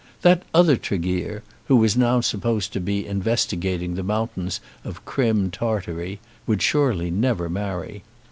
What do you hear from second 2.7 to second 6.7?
to be investigating the mountains of Crim Tartary, would